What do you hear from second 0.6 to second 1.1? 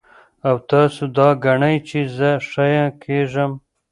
تاسو